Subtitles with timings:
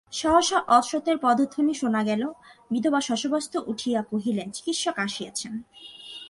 [0.13, 2.23] সহসা অশ্বের পদধ্বনি শুনা গেল,
[2.71, 5.53] বিধবা শশব্যস্তে উঠিয়া কহিলেন চিকিৎসক আসিয়াছেন।